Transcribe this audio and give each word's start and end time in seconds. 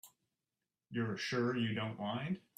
You're 0.89 1.15
sure 1.15 1.55
you 1.55 1.75
don't 1.75 1.99
mind? 1.99 2.39